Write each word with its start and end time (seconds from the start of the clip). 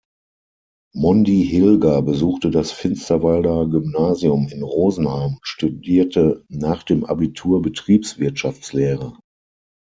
Mondi 0.95 1.43
Hilger 1.45 2.01
besuchte 2.01 2.49
das 2.49 2.71
Finsterwalder-Gymnasium 2.71 4.47
in 4.49 4.63
Rosenheim 4.63 5.33
und 5.35 5.45
studierte 5.45 6.43
nach 6.49 6.81
dem 6.81 7.05
Abitur 7.05 7.61
Betriebswirtschaftslehre. 7.61 9.13